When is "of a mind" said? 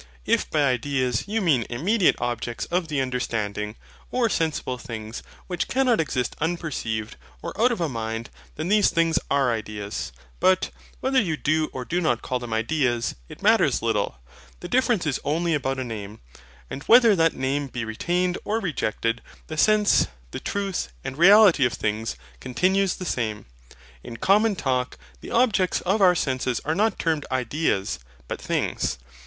7.71-8.31